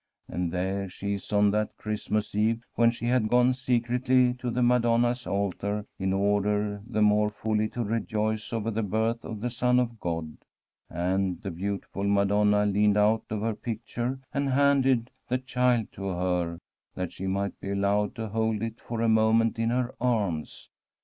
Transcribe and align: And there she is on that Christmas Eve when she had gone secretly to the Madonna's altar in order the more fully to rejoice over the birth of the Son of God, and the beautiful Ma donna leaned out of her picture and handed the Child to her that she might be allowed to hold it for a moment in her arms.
And 0.27 0.51
there 0.51 0.89
she 0.89 1.13
is 1.13 1.31
on 1.31 1.51
that 1.51 1.77
Christmas 1.77 2.33
Eve 2.33 2.63
when 2.73 2.89
she 2.89 3.05
had 3.05 3.29
gone 3.29 3.53
secretly 3.53 4.33
to 4.39 4.49
the 4.49 4.63
Madonna's 4.63 5.27
altar 5.27 5.85
in 5.99 6.11
order 6.11 6.81
the 6.87 7.03
more 7.03 7.29
fully 7.29 7.69
to 7.69 7.83
rejoice 7.83 8.51
over 8.51 8.71
the 8.71 8.81
birth 8.81 9.23
of 9.23 9.41
the 9.41 9.51
Son 9.51 9.79
of 9.79 9.99
God, 9.99 10.37
and 10.89 11.39
the 11.43 11.51
beautiful 11.51 12.03
Ma 12.05 12.23
donna 12.23 12.65
leaned 12.65 12.97
out 12.97 13.25
of 13.29 13.41
her 13.41 13.53
picture 13.53 14.19
and 14.33 14.49
handed 14.49 15.11
the 15.27 15.37
Child 15.37 15.91
to 15.91 16.07
her 16.07 16.57
that 16.95 17.11
she 17.11 17.27
might 17.27 17.59
be 17.59 17.69
allowed 17.69 18.15
to 18.15 18.29
hold 18.29 18.63
it 18.63 18.81
for 18.81 19.01
a 19.01 19.07
moment 19.07 19.59
in 19.59 19.69
her 19.69 19.93
arms. 20.01 20.71